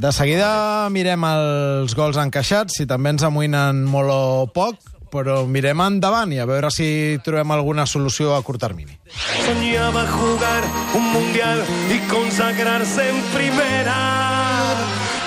De 0.00 0.08
seguida 0.16 0.88
mirem 0.88 1.20
els 1.28 1.92
gols 1.92 2.16
encaixats, 2.16 2.78
si 2.78 2.86
també 2.88 3.10
ens 3.12 3.20
amoïnen 3.26 3.82
molt 3.84 4.08
o 4.08 4.46
poc, 4.48 4.78
però 5.12 5.42
mirem 5.44 5.82
endavant 5.84 6.32
i 6.32 6.38
a 6.40 6.46
veure 6.48 6.70
si 6.72 7.18
trobem 7.26 7.52
alguna 7.52 7.84
solució 7.84 8.32
a 8.32 8.40
curt 8.40 8.62
termini. 8.64 8.96
Soñaba 9.44 10.06
jugar 10.08 10.64
un 10.96 11.04
mundial 11.12 11.60
y 11.92 11.98
consagrarse 12.08 13.10
en 13.10 13.20
primera. 13.34 13.98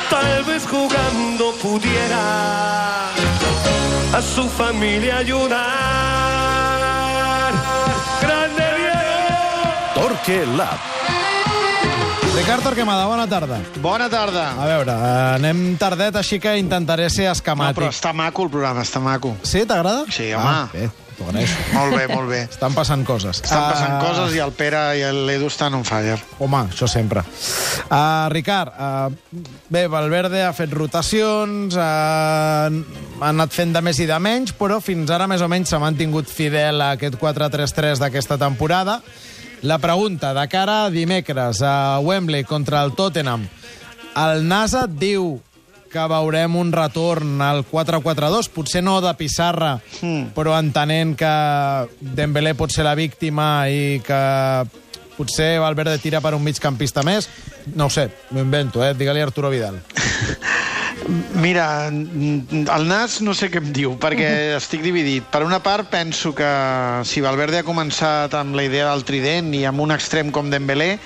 Tal 0.09 0.43
vez 0.49 0.65
jugando 0.65 1.53
pudiera 1.61 3.13
a 4.17 4.21
su 4.23 4.49
familia 4.49 5.17
ayudar. 5.19 5.61
¡Grande 8.21 8.65
Diego! 8.79 9.93
Torque 9.93 10.45
Lab. 10.57 11.22
Ricard 12.35 12.63
Torquemada, 12.65 13.05
bona 13.05 13.27
tarda. 13.29 13.59
Bona 13.81 14.07
tarda. 14.09 14.47
A 14.57 14.65
veure, 14.65 14.91
eh, 14.91 15.35
anem 15.37 15.75
tardet, 15.77 16.15
així 16.17 16.39
que 16.41 16.55
intentaré 16.57 17.09
ser 17.09 17.27
No, 17.27 17.35
esquemàtic. 17.35 17.77
però 17.77 17.89
està 17.91 18.11
maco 18.13 18.43
el 18.43 18.49
programa, 18.49 18.81
està 18.81 18.99
maco. 18.99 19.35
Sí, 19.43 19.65
t'agrada? 19.65 20.05
Sí, 20.09 20.33
home. 20.33 20.43
Ah, 20.43 20.67
bé, 20.73 20.89
t'ho 21.15 21.27
agraeixo. 21.29 21.55
Molt 21.73 21.95
bé, 21.95 22.07
molt 22.07 22.29
bé. 22.29 22.41
Estan 22.51 22.73
passant 22.73 23.05
coses. 23.05 23.39
Estan 23.43 23.61
passant 23.71 23.91
Ah, 23.93 23.99
coses 24.01 24.33
i 24.35 24.39
el 24.39 24.51
Pere 24.51 24.81
i 24.97 25.03
l'Edu 25.27 25.45
estan 25.47 25.75
on 25.77 25.85
fire. 25.85 26.17
Home, 26.39 26.63
això 26.73 26.87
sempre. 26.89 27.21
Uh, 27.91 28.27
Ricard, 28.33 28.73
uh, 28.79 29.13
bé, 29.69 29.85
Valverde 29.87 30.41
ha 30.43 30.53
fet 30.53 30.73
rotacions, 30.73 31.75
uh, 31.75 31.83
ha 31.83 33.29
anat 33.29 33.51
fent 33.53 33.73
de 33.77 33.81
més 33.81 33.99
i 33.99 34.07
de 34.09 34.17
menys, 34.19 34.55
però 34.57 34.81
fins 34.81 35.09
ara 35.13 35.27
més 35.27 35.41
o 35.41 35.47
menys 35.47 35.69
s'ha 35.69 35.79
mantingut 35.79 36.27
fidel 36.27 36.81
a 36.81 36.91
aquest 36.97 37.13
4-3-3 37.21 37.99
d'aquesta 38.01 38.39
temporada. 38.41 39.01
La 39.63 39.77
pregunta, 39.79 40.33
de 40.33 40.47
cara 40.49 40.85
a 40.85 40.89
dimecres 40.91 41.61
a 41.63 41.97
Wembley 41.99 42.43
contra 42.43 42.83
el 42.83 42.91
Tottenham, 42.93 43.45
el 44.19 44.43
NASA 44.43 44.81
diu 44.91 45.37
que 45.87 46.03
veurem 46.11 46.57
un 46.59 46.73
retorn 46.75 47.39
al 47.39 47.63
4-4-2, 47.69 48.49
potser 48.51 48.81
no 48.83 48.97
de 48.99 49.13
pissarra, 49.15 49.77
mm. 50.01 50.33
però 50.35 50.57
entenent 50.59 51.13
que 51.15 51.33
Dembélé 52.01 52.57
pot 52.59 52.75
ser 52.75 52.83
la 52.83 52.95
víctima 52.99 53.69
i 53.71 54.01
que 54.03 54.19
potser 55.15 55.53
Valverde 55.63 55.95
tira 56.03 56.19
per 56.19 56.33
un 56.35 56.43
migcampista 56.43 57.05
més. 57.07 57.29
No 57.77 57.87
ho 57.87 57.93
sé, 57.93 58.09
m'ho 58.35 58.43
invento, 58.43 58.83
eh? 58.83 58.91
Digue-li 58.99 59.23
Arturo 59.23 59.53
Vidal. 59.53 59.79
Mira, 61.35 61.87
el 61.89 62.87
Nas 62.87 63.19
no 63.21 63.33
sé 63.37 63.49
què 63.51 63.61
em 63.61 63.69
diu, 63.75 63.93
perquè 64.01 64.55
estic 64.57 64.83
dividit. 64.85 65.25
Per 65.33 65.43
una 65.45 65.59
part, 65.63 65.89
penso 65.91 66.33
que 66.37 66.49
si 67.05 67.21
Valverde 67.21 67.61
ha 67.61 67.67
començat 67.67 68.33
amb 68.37 68.57
la 68.57 68.65
idea 68.65 68.89
del 68.91 69.05
trident 69.07 69.53
i 69.53 69.63
amb 69.69 69.83
un 69.83 69.93
extrem 69.95 70.31
com 70.33 70.51
Dembélé, 70.53 70.97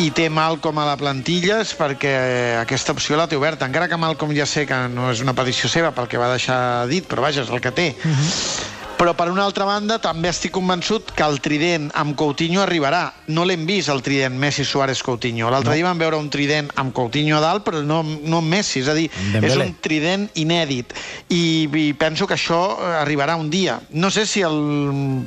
i 0.00 0.08
té 0.16 0.30
Malcom 0.32 0.78
a 0.80 0.86
la 0.88 0.96
plantilla 0.96 1.58
és 1.60 1.74
perquè 1.76 2.12
aquesta 2.60 2.94
opció 2.96 3.18
la 3.20 3.26
té 3.28 3.36
oberta. 3.36 3.68
Encara 3.68 3.88
que 3.90 3.98
Malcom 4.00 4.32
ja 4.36 4.46
sé 4.48 4.64
que 4.68 4.78
no 4.88 5.10
és 5.12 5.20
una 5.20 5.34
petició 5.36 5.68
seva 5.68 5.92
pel 5.96 6.08
que 6.08 6.20
va 6.20 6.30
deixar 6.32 6.86
dit, 6.88 7.04
però 7.08 7.26
vaja, 7.26 7.44
és 7.44 7.50
el 7.52 7.60
que 7.60 7.72
té. 7.72 7.90
Uh 7.98 8.10
-huh. 8.10 8.79
Però, 9.00 9.14
per 9.16 9.30
una 9.32 9.46
altra 9.48 9.64
banda, 9.64 9.96
també 9.96 10.28
estic 10.28 10.52
convençut 10.52 11.14
que 11.16 11.24
el 11.24 11.38
trident 11.40 11.86
amb 11.96 12.12
Coutinho 12.20 12.60
arribarà. 12.60 13.06
No 13.32 13.46
l'hem 13.48 13.62
vist, 13.64 13.88
el 13.88 14.02
trident 14.04 14.34
Messi-Suárez-Coutinho. 14.36 15.48
L'altre 15.48 15.72
no. 15.72 15.76
dia 15.78 15.86
vam 15.86 16.02
veure 16.02 16.18
un 16.20 16.26
trident 16.28 16.68
amb 16.76 16.92
Coutinho 16.92 17.38
a 17.38 17.40
dalt, 17.40 17.64
però 17.64 17.80
no, 17.80 18.02
no 18.04 18.42
amb 18.42 18.52
Messi. 18.52 18.82
És 18.82 18.90
a 18.92 18.96
dir, 18.98 19.06
Dembélé. 19.32 19.48
és 19.48 19.56
un 19.56 19.72
trident 19.80 20.26
inèdit. 20.42 20.92
I, 21.32 21.40
I 21.80 21.84
penso 21.96 22.28
que 22.28 22.36
això 22.36 22.58
arribarà 22.98 23.38
un 23.40 23.48
dia. 23.48 23.78
No 23.88 24.10
sé 24.12 24.26
si 24.28 24.44
el 24.44 24.60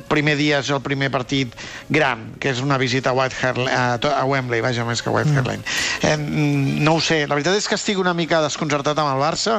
primer 0.06 0.36
dia 0.38 0.62
és 0.62 0.70
el 0.70 0.78
primer 0.86 1.10
partit 1.10 1.58
gran, 1.90 2.28
que 2.38 2.54
és 2.54 2.62
una 2.62 2.78
visita 2.78 3.10
a, 3.10 3.18
White 3.18 3.42
Hart, 3.42 3.58
a, 3.66 3.98
a 3.98 4.22
Wembley, 4.30 4.62
vaja, 4.62 4.86
més 4.86 5.02
que 5.02 5.10
a 5.10 5.16
White 5.18 5.34
Hart 5.34 5.50
Lane. 5.50 5.66
Eh, 6.06 6.14
no 6.14 6.94
ho 6.94 7.02
sé. 7.02 7.24
La 7.26 7.34
veritat 7.34 7.58
és 7.58 7.66
que 7.66 7.74
estic 7.74 7.98
una 7.98 8.14
mica 8.14 8.38
desconcertat 8.46 9.02
amb 9.02 9.16
el 9.16 9.20
Barça. 9.26 9.58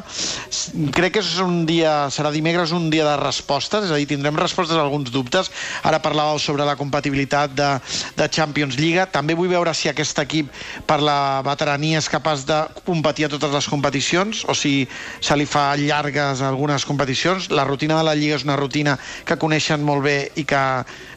Crec 0.95 1.19
que 1.19 1.25
és 1.25 1.35
un 1.43 1.65
dia, 1.67 2.05
serà 2.15 2.31
dimecres 2.31 2.71
un 2.71 2.87
dia 2.95 3.03
de 3.11 3.19
respostes, 3.19 3.83
és 3.83 3.91
a 3.91 3.99
dir, 3.99 4.04
tindrem 4.09 4.37
respostes 4.39 4.77
a 4.77 4.83
alguns 4.83 5.11
dubtes. 5.11 5.51
Ara 5.83 6.01
parlàveu 6.03 6.39
sobre 6.41 6.65
la 6.67 6.75
compatibilitat 6.79 7.55
de, 7.55 7.69
de 8.17 8.29
Champions 8.29 8.77
League. 8.79 9.07
També 9.13 9.35
vull 9.37 9.51
veure 9.51 9.73
si 9.73 9.89
aquest 9.91 10.19
equip, 10.23 10.51
per 10.87 10.99
la 11.03 11.41
veterania, 11.45 11.99
és 12.01 12.09
capaç 12.11 12.45
de 12.47 12.59
competir 12.85 13.27
a 13.27 13.31
totes 13.33 13.53
les 13.53 13.69
competicions 13.71 14.43
o 14.49 14.55
si 14.57 14.87
se 15.19 15.37
li 15.37 15.47
fa 15.49 15.67
llargues 15.79 16.41
algunes 16.45 16.85
competicions. 16.85 17.49
La 17.51 17.65
rutina 17.67 17.99
de 17.99 18.07
la 18.07 18.15
Lliga 18.15 18.39
és 18.39 18.45
una 18.47 18.57
rutina 18.59 18.97
que 19.25 19.39
coneixen 19.41 19.83
molt 19.85 20.05
bé 20.05 20.17
i 20.35 20.45
que 20.47 20.63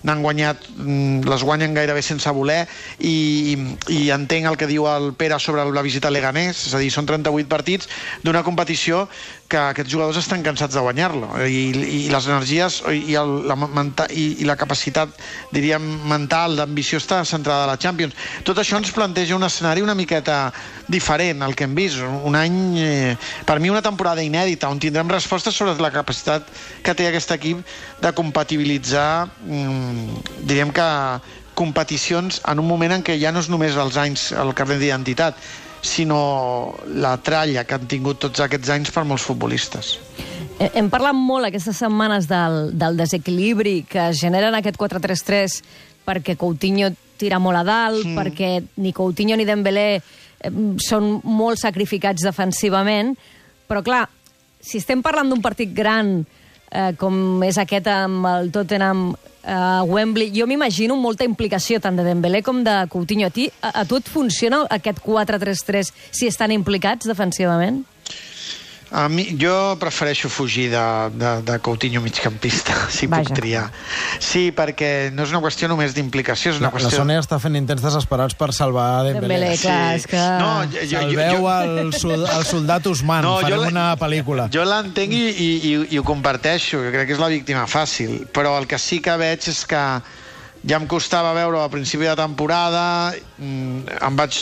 n'han 0.03 0.23
guanyat, 0.23 0.69
mm, 0.77 1.29
les 1.29 1.45
guanyen 1.45 1.75
gairebé 1.75 2.03
sense 2.03 2.31
voler 2.31 2.65
i, 2.99 3.57
i 3.93 4.11
entenc 4.15 4.49
el 4.51 4.59
que 4.61 4.69
diu 4.71 4.87
el 4.91 5.13
Pere 5.19 5.39
sobre 5.43 5.65
la 5.65 5.83
visita 5.83 6.09
a 6.09 6.15
Leganés, 6.15 6.67
és 6.69 6.75
a 6.75 6.83
dir, 6.83 6.91
són 6.95 7.07
38 7.09 7.49
partits 7.51 7.89
d'una 8.25 8.45
competició 8.47 9.07
que 9.49 9.59
aquests 9.59 9.91
jugadors 9.91 10.19
estan 10.21 10.43
cansats 10.45 10.77
de 10.77 10.83
guanyar-lo. 10.85 11.31
I, 11.49 11.63
i 11.73 12.01
les 12.13 12.27
energies 12.29 12.83
i, 12.93 13.15
el, 13.17 13.33
la, 13.49 13.57
menta, 13.57 14.05
i, 14.13 14.43
i 14.43 14.49
la 14.49 14.59
capacitat 14.61 15.15
diríem 15.55 15.85
mental 16.09 16.59
d'ambició 16.59 17.01
està 17.01 17.23
centrada 17.29 17.65
a 17.65 17.71
la 17.71 17.79
Champions. 17.81 18.17
Tot 18.45 18.61
això 18.61 18.77
ens 18.79 18.93
planteja 18.95 19.37
un 19.39 19.47
escenari 19.49 19.85
una 19.85 19.97
miqueta 19.99 20.53
diferent 20.89 21.43
al 21.43 21.57
que 21.57 21.65
hem 21.65 21.77
vist. 21.79 22.05
Un 22.05 22.37
any, 22.37 22.59
eh, 22.85 23.17
per 23.49 23.59
mi 23.61 23.73
una 23.73 23.83
temporada 23.85 24.25
inèdita 24.25 24.69
on 24.69 24.81
tindrem 24.83 25.09
respostes 25.11 25.57
sobre 25.57 25.79
la 25.81 25.93
capacitat 25.95 26.45
que 26.85 26.95
té 26.95 27.09
aquest 27.09 27.33
equip 27.39 27.65
de 28.03 28.13
compatibilitzar 28.13 29.29
mm, 29.47 30.45
diríem 30.45 30.75
que 30.77 30.89
competicions 31.59 32.43
en 32.47 32.61
un 32.63 32.69
moment 32.69 32.93
en 32.95 33.03
què 33.03 33.17
ja 33.19 33.33
no 33.35 33.41
és 33.43 33.49
només 33.51 33.75
els 33.81 33.97
anys 33.99 34.29
el 34.37 34.53
carnet 34.55 34.79
d'identitat 34.79 35.41
sinó 35.83 36.75
la 36.87 37.17
tralla 37.23 37.65
que 37.65 37.75
han 37.77 37.87
tingut 37.91 38.19
tots 38.25 38.41
aquests 38.45 38.71
anys 38.75 38.91
per 38.95 39.05
molts 39.05 39.25
futbolistes. 39.27 39.99
He- 40.59 40.71
Hem 40.75 40.89
parlat 40.91 41.15
molt 41.15 41.47
aquestes 41.49 41.77
setmanes 41.79 42.27
del, 42.29 42.73
del 42.79 42.97
desequilibri 42.99 43.85
que 43.89 44.09
es 44.11 44.21
genera 44.21 44.49
en 44.51 44.59
aquest 44.59 44.79
4-3-3 44.81 45.61
perquè 46.09 46.37
Coutinho 46.41 46.91
tira 47.19 47.39
molt 47.43 47.59
a 47.61 47.65
dalt, 47.67 48.05
mm. 48.05 48.17
perquè 48.17 48.51
ni 48.83 48.93
Coutinho 48.97 49.37
ni 49.37 49.45
Dembélé 49.47 49.87
eh, 49.99 50.51
són 50.83 51.19
molt 51.25 51.59
sacrificats 51.61 52.25
defensivament, 52.25 53.15
però 53.69 53.83
clar, 53.85 54.07
si 54.61 54.79
estem 54.81 55.03
parlant 55.05 55.29
d'un 55.31 55.43
partit 55.45 55.71
gran 55.75 56.25
eh, 56.73 56.93
com 56.99 57.43
és 57.47 57.59
aquest 57.61 57.87
amb 57.93 58.27
el 58.27 58.51
Tottenham 58.55 59.13
a 59.49 59.83
Wembley, 59.89 60.31
jo 60.37 60.47
m'imagino 60.47 60.97
molta 61.01 61.25
implicació 61.25 61.81
tant 61.81 61.97
de 61.97 62.05
Dembélé 62.05 62.43
com 62.45 62.61
de 62.65 62.75
Coutinho. 62.93 63.29
A, 63.29 63.35
ti, 63.35 63.49
a, 63.65 63.73
a 63.81 63.87
tu 63.89 63.97
et 63.99 64.09
funciona 64.13 64.65
aquest 64.71 65.01
4-3-3 65.05 65.93
si 66.13 66.29
estan 66.29 66.53
implicats 66.53 67.09
defensivament? 67.09 67.83
A 68.91 69.05
mi, 69.13 69.27
jo 69.37 69.77
prefereixo 69.77 70.31
fugir 70.33 70.71
de, 70.73 70.81
de, 71.13 71.31
de 71.45 71.59
Coutinho 71.61 72.01
migcampista, 72.01 72.73
si 72.89 73.07
Vaja. 73.07 73.25
puc 73.29 73.37
triar. 73.37 73.67
Sí, 74.19 74.47
perquè 74.57 75.11
no 75.13 75.27
és 75.27 75.33
una 75.35 75.43
qüestió 75.45 75.69
només 75.69 75.93
d'implicació, 75.97 76.55
és 76.55 76.61
una 76.63 76.71
La, 76.71 76.73
la 76.73 76.79
qüestió... 76.79 77.03
Sònia 77.03 77.21
està 77.21 77.37
fent 77.43 77.59
intents 77.61 77.85
desesperats 77.85 78.35
per 78.39 78.49
salvar 78.57 79.05
Dembélé. 79.05 79.21
Dembélé, 79.21 79.59
clar, 79.61 79.83
és 79.99 80.07
que... 80.09 80.23
No, 80.41 80.53
jo, 80.73 80.87
jo, 80.89 81.03
Salveu 81.03 81.37
jo, 81.37 81.51
el, 81.83 81.93
sol, 82.01 82.25
el 82.25 82.47
soldat 82.49 82.87
Usman, 82.89 83.23
No, 83.29 83.35
jo 83.43 83.49
farem 83.51 83.67
la- 83.67 83.73
una 83.75 83.87
pel·lícula. 84.01 84.49
Jo 84.57 84.65
l'entenc 84.65 85.13
i, 85.13 85.25
i, 85.29 85.51
i, 85.73 85.75
i 85.93 86.01
ho 86.01 86.07
comparteixo, 86.09 86.81
jo 86.87 86.95
crec 86.95 87.11
que 87.13 87.19
és 87.19 87.21
la 87.21 87.29
víctima 87.35 87.67
fàcil, 87.69 88.23
però 88.33 88.57
el 88.63 88.67
que 88.71 88.81
sí 88.81 89.03
que 89.05 89.19
veig 89.21 89.51
és 89.53 89.67
que 89.69 89.85
ja 90.67 90.79
em 90.79 90.87
costava 90.91 91.31
veure 91.37 91.61
al 91.61 91.71
principi 91.71 92.07
de 92.09 92.15
temporada, 92.19 93.15
mm, 93.39 93.99
em 94.03 94.17
vaig, 94.19 94.39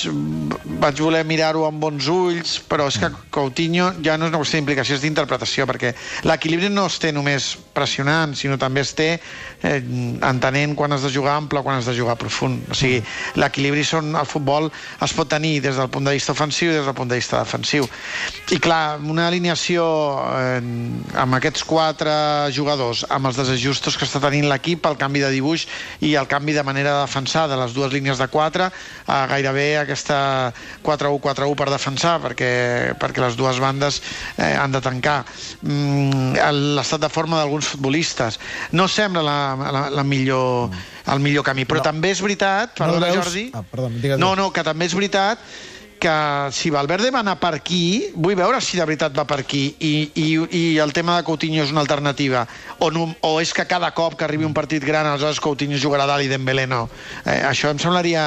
vaig 0.80 1.00
voler 1.00 1.24
mirar-ho 1.28 1.66
amb 1.66 1.80
bons 1.80 2.08
ulls, 2.08 2.56
però 2.68 2.86
és 2.88 2.96
que 2.98 3.10
Coutinho 3.30 3.90
ja 4.04 4.16
no 4.16 4.26
és 4.26 4.32
una 4.32 4.40
qüestió 4.40 4.58
d'implicació, 4.58 4.96
és 4.96 5.04
d'interpretació, 5.04 5.66
perquè 5.68 5.92
l'equilibri 6.24 6.70
no 6.72 6.86
es 6.86 6.98
té 6.98 7.12
només 7.12 7.56
pressionant, 7.74 8.34
sinó 8.34 8.56
també 8.56 8.80
es 8.80 8.94
té 8.96 9.08
eh, 9.62 9.82
entenent 10.24 10.74
quan 10.74 10.92
has 10.92 11.04
de 11.04 11.12
jugar 11.12 11.36
ample 11.36 11.60
o 11.60 11.62
quan 11.66 11.76
has 11.76 11.86
de 11.90 11.96
jugar 11.96 12.16
profund. 12.16 12.64
O 12.70 12.74
sigui, 12.74 13.02
l'equilibri 13.36 13.84
són, 13.84 14.14
al 14.16 14.26
futbol 14.26 14.70
es 15.04 15.12
pot 15.12 15.28
tenir 15.28 15.60
des 15.60 15.76
del 15.76 15.90
punt 15.92 16.08
de 16.08 16.16
vista 16.16 16.32
ofensiu 16.32 16.72
i 16.72 16.78
des 16.78 16.86
del 16.88 16.96
punt 16.96 17.12
de 17.12 17.20
vista 17.20 17.42
defensiu. 17.42 17.84
I 18.50 18.60
clar, 18.62 18.98
una 19.04 19.28
alineació 19.28 19.84
eh, 20.32 20.60
amb 21.20 21.36
aquests 21.36 21.66
quatre 21.68 22.16
jugadors, 22.56 23.04
amb 23.10 23.28
els 23.28 23.36
desajustos 23.36 23.98
que 23.98 24.08
està 24.08 24.22
tenint 24.22 24.48
l'equip, 24.48 24.86
el 24.86 24.96
canvi 24.96 25.20
de 25.20 25.34
dibuix 25.34 25.66
el 26.14 26.28
canvi 26.28 26.52
de 26.52 26.62
manera 26.62 26.92
de 26.94 27.00
defensar 27.06 27.48
de 27.48 27.56
les 27.56 27.74
dues 27.74 27.92
línies 27.92 28.18
de 28.18 28.28
4 28.28 28.70
a 29.06 29.26
gairebé 29.26 29.78
aquesta 29.78 30.52
4-1-4-1 30.84 31.54
per 31.58 31.68
defensar 31.70 32.20
perquè, 32.22 32.50
perquè 33.00 33.24
les 33.24 33.36
dues 33.36 33.58
bandes 33.60 34.00
eh, 34.38 34.54
han 34.54 34.72
de 34.72 34.80
tancar 34.80 35.24
mm, 35.62 36.36
l'estat 36.76 37.00
de 37.02 37.08
forma 37.10 37.40
d'alguns 37.40 37.66
futbolistes 37.74 38.38
no 38.72 38.86
sembla 38.88 39.22
la, 39.26 39.38
la, 39.72 39.84
la 39.90 40.04
millor, 40.04 40.70
el 41.12 41.20
millor 41.24 41.44
camí 41.44 41.64
però 41.66 41.82
No. 41.82 41.88
també 41.90 42.10
és 42.14 42.20
veritat 42.24 42.78
No 42.78 42.86
perdona 42.86 43.06
veus? 43.10 43.24
Jordi 43.24 43.50
Ah, 43.54 43.62
perdona, 43.62 43.96
digues. 44.00 44.18
no, 44.18 44.34
no, 44.36 44.50
que 44.52 44.62
també 44.64 44.86
és 44.86 44.94
veritat 44.94 45.38
que 46.06 46.52
si 46.54 46.70
Valverde 46.70 47.10
va 47.10 47.24
anar 47.24 47.36
per 47.42 47.56
aquí, 47.58 48.12
vull 48.14 48.38
veure 48.38 48.60
si 48.62 48.78
de 48.78 48.86
veritat 48.86 49.14
va 49.16 49.26
per 49.26 49.40
aquí 49.42 49.64
i, 49.82 49.94
i, 50.14 50.26
i 50.54 50.62
el 50.82 50.94
tema 50.94 51.16
de 51.18 51.26
Coutinho 51.26 51.64
és 51.64 51.72
una 51.74 51.82
alternativa 51.82 52.44
o, 52.78 52.90
no, 52.94 53.08
o 53.26 53.32
és 53.42 53.52
que 53.56 53.66
cada 53.66 53.90
cop 53.96 54.14
que 54.18 54.26
arribi 54.26 54.46
un 54.46 54.54
partit 54.54 54.84
gran 54.84 55.08
aleshores 55.08 55.40
Coutinho 55.42 55.80
jugarà 55.82 56.06
dalt 56.06 56.22
i 56.26 56.30
Dembélé 56.30 56.66
no. 56.70 56.84
Eh, 57.24 57.40
això 57.48 57.72
em 57.72 57.80
semblaria 57.82 58.22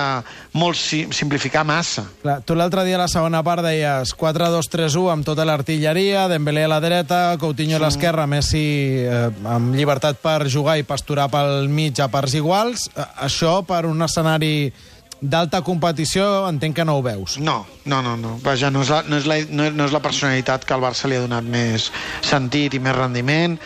molt 0.60 0.78
si, 0.80 1.06
simplificar 1.16 1.64
massa. 1.68 2.04
Clar, 2.24 2.40
tu 2.44 2.58
l'altre 2.58 2.84
dia 2.88 2.98
a 2.98 3.04
la 3.04 3.10
segona 3.12 3.44
part 3.46 3.64
deies 3.64 4.14
4-2-3-1 4.20 5.14
amb 5.14 5.28
tota 5.28 5.48
l'artilleria, 5.48 6.28
Dembélé 6.32 6.66
a 6.68 6.74
la 6.74 6.82
dreta, 6.84 7.22
Coutinho 7.40 7.80
a 7.80 7.84
l'esquerra, 7.86 8.28
Messi 8.30 8.66
eh, 9.06 9.26
amb 9.48 9.76
llibertat 9.78 10.20
per 10.24 10.50
jugar 10.52 10.80
i 10.80 10.88
pasturar 10.88 11.30
pel 11.32 11.70
mig 11.72 12.02
a 12.02 12.10
parts 12.12 12.36
iguals. 12.40 12.90
Eh, 12.96 13.10
això 13.30 13.60
per 13.68 13.86
un 13.88 14.02
escenari 14.04 14.72
d'alta 15.22 15.62
competició 15.66 16.26
entenc 16.50 16.78
que 16.80 16.86
no 16.88 16.98
ho 16.98 17.04
veus. 17.06 17.38
No, 17.40 17.66
no, 17.90 18.04
no, 18.06 18.16
no. 18.16 18.38
Vaja, 18.44 18.70
no 18.70 18.84
és, 18.86 18.92
la, 18.94 19.02
no, 19.10 19.18
és 19.18 19.26
la, 19.28 19.40
no, 19.50 19.66
no 19.74 19.88
és 19.90 19.94
la 19.96 20.02
personalitat 20.04 20.64
que 20.68 20.76
al 20.76 20.84
Barça 20.84 21.10
li 21.10 21.18
ha 21.18 21.24
donat 21.24 21.48
més 21.50 21.90
sentit 22.26 22.76
i 22.78 22.82
més 22.84 22.96
rendiment. 22.96 23.58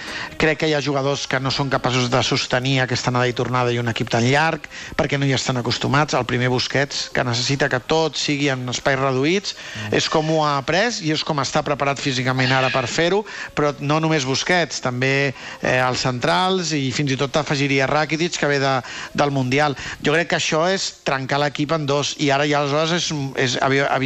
Crec 0.41 0.61
que 0.63 0.69
hi 0.71 0.75
ha 0.77 0.81
jugadors 0.81 1.25
que 1.27 1.41
no 1.43 1.51
són 1.51 1.69
capaços 1.73 2.07
de 2.09 2.21
sostenir 2.23 2.77
aquesta 2.81 3.11
anada 3.11 3.27
i 3.27 3.35
tornada 3.35 3.73
i 3.73 3.81
un 3.81 3.91
equip 3.91 4.09
tan 4.13 4.23
llarg, 4.25 4.69
perquè 4.97 5.19
no 5.19 5.27
hi 5.27 5.35
estan 5.35 5.59
acostumats. 5.59 6.15
El 6.15 6.27
primer 6.29 6.49
Busquets, 6.53 7.09
que 7.13 7.25
necessita 7.27 7.69
que 7.69 7.81
tot 7.83 8.17
sigui 8.19 8.47
en 8.53 8.63
espais 8.71 8.99
reduïts, 8.99 9.57
mm. 9.57 9.93
és 9.99 10.07
com 10.09 10.31
ho 10.31 10.39
ha 10.45 10.55
après 10.61 11.03
i 11.03 11.11
és 11.13 11.23
com 11.27 11.43
està 11.43 11.61
preparat 11.65 11.99
físicament 12.01 12.51
ara 12.55 12.71
per 12.73 12.85
fer-ho, 12.87 13.23
però 13.57 13.73
no 13.83 13.99
només 14.03 14.27
Busquets, 14.29 14.79
també 14.83 15.13
eh, 15.33 15.77
els 15.83 16.07
centrals 16.07 16.71
i 16.77 16.87
fins 16.95 17.11
i 17.11 17.19
tot 17.19 17.35
afegiria 17.41 17.89
Rakitic, 17.91 18.39
que 18.39 18.49
ve 18.49 18.61
de, 18.63 18.73
del 19.13 19.35
Mundial. 19.35 19.75
Jo 20.05 20.15
crec 20.15 20.31
que 20.31 20.39
això 20.39 20.63
és 20.71 20.89
trencar 21.03 21.41
l'equip 21.43 21.75
en 21.75 21.85
dos 21.89 22.15
i 22.23 22.31
ara 22.31 22.47
ja 22.49 22.63
aleshores 22.63 22.95
és, 22.95 23.11
és 23.43 23.59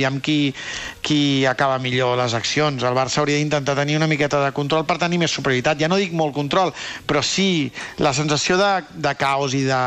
aviam 0.08 0.22
qui, 0.22 0.54
qui 1.02 1.46
acaba 1.46 1.78
millor 1.80 2.18
les 2.18 2.34
accions. 2.34 2.82
El 2.84 2.96
Barça 2.96 3.22
hauria 3.22 3.38
d'intentar 3.38 3.76
tenir 3.76 3.98
una 3.98 4.08
miqueta 4.08 4.42
de 4.44 4.52
control 4.56 4.86
per 4.88 4.98
tenir 4.98 5.20
més 5.20 5.32
superioritat. 5.32 5.80
Ja 5.80 5.90
no 5.92 6.00
dic 6.00 6.14
molt 6.14 6.34
control, 6.34 6.74
però 7.06 7.22
sí 7.22 7.72
la 8.00 8.14
sensació 8.14 8.58
de, 8.58 8.72
de 8.94 9.16
caos 9.20 9.54
i 9.54 9.64
de, 9.68 9.82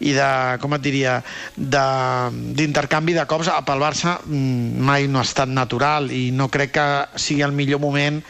i 0.00 0.12
de, 0.16 0.30
com 0.62 0.76
et 0.76 0.84
diria, 0.84 1.18
d'intercanvi 1.56 3.16
de, 3.16 3.22
de 3.22 3.28
cops 3.28 3.50
pel 3.66 3.82
Barça 3.82 4.18
mm, 4.24 4.84
mai 4.84 5.08
no 5.08 5.22
ha 5.22 5.26
estat 5.26 5.48
natural 5.48 6.12
i 6.12 6.28
no 6.30 6.48
crec 6.52 6.76
que 6.76 6.88
sigui 7.16 7.42
el 7.46 7.56
millor 7.56 7.80
moment 7.82 8.20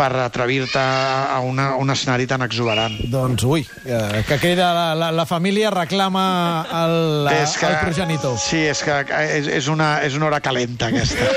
per 0.00 0.16
atrevir-te 0.16 0.80
a, 0.80 1.40
una, 1.44 1.74
un 1.76 1.92
escenari 1.92 2.24
tan 2.28 2.40
exuberant. 2.46 2.96
Doncs, 3.12 3.44
ui, 3.44 3.66
eh, 3.84 4.22
que 4.28 4.38
queda 4.40 4.70
la, 4.72 4.86
la, 4.96 5.10
la 5.12 5.26
família 5.28 5.72
reclama 5.74 6.24
el, 6.80 7.28
és 7.34 7.56
que, 7.60 7.68
el 7.68 7.76
progenitor. 7.82 8.38
Sí, 8.40 8.62
és 8.70 8.80
que 8.86 8.96
és, 9.26 9.50
és, 9.60 9.68
una, 9.68 9.98
és 10.06 10.16
una 10.16 10.30
hora 10.30 10.40
calenta, 10.40 10.88
aquesta. 10.88 11.28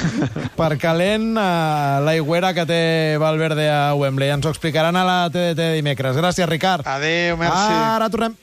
per 0.60 0.74
calent, 0.82 1.32
eh, 1.40 1.96
l'aigüera 2.04 2.52
que 2.56 2.66
té 2.68 2.82
Valverde 3.22 3.70
a 3.72 3.82
Wembley. 3.96 4.34
Ens 4.36 4.44
ho 4.44 4.52
explicaran 4.52 5.00
a 5.00 5.06
la 5.08 5.18
TDT 5.32 5.72
dimecres. 5.78 6.20
Gràcies, 6.20 6.48
Ricard. 6.50 6.84
Adéu, 6.84 7.40
merci. 7.40 7.72
Ara 7.96 8.12
tornem. 8.12 8.36